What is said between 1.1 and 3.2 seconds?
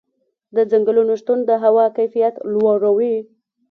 شتون د هوا کیفیت لوړوي.